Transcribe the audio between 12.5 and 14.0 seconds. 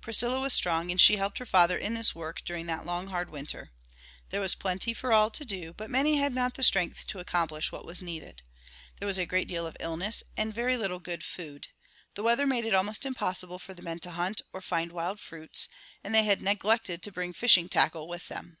it almost impossible for the men